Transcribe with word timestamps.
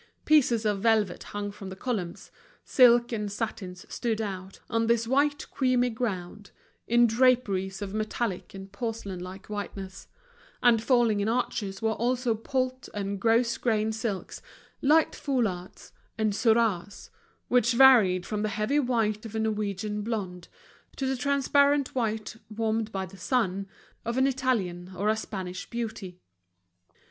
Pieces 0.25 0.65
of 0.65 0.81
velvet 0.81 1.25
hung 1.25 1.51
from 1.51 1.69
the 1.69 1.75
columns, 1.75 2.31
silk 2.65 3.11
and 3.11 3.31
satins 3.31 3.85
stood 3.87 4.19
out, 4.19 4.59
on 4.67 4.87
this 4.87 5.07
white 5.07 5.45
creamy 5.51 5.91
ground, 5.91 6.49
in 6.87 7.05
draperies 7.05 7.83
of 7.83 7.93
a 7.93 7.95
metallic 7.95 8.55
and 8.55 8.71
porcelain 8.71 9.19
like 9.19 9.45
whiteness: 9.47 10.07
and 10.63 10.81
falling 10.81 11.19
in 11.19 11.29
arches 11.29 11.83
were 11.83 11.91
also 11.91 12.33
poult 12.33 12.89
and 12.95 13.19
gros 13.21 13.55
grain 13.59 13.91
silks, 13.91 14.41
light 14.81 15.11
foulards, 15.13 15.91
and 16.17 16.33
surahs, 16.33 17.11
which 17.47 17.73
varied 17.73 18.25
from 18.25 18.41
the 18.41 18.49
heavy 18.49 18.79
white 18.79 19.23
of 19.23 19.35
a 19.35 19.39
Norwegian 19.39 20.01
blonde 20.01 20.47
to 20.95 21.05
the 21.05 21.15
transparent 21.15 21.93
white, 21.93 22.37
warmed 22.49 22.91
by 22.91 23.05
the 23.05 23.17
sun, 23.17 23.67
of 24.03 24.17
an 24.17 24.25
Italian 24.25 24.93
or 24.97 25.09
a 25.09 25.15
Spanish 25.15 25.69
beauty. 25.69 26.19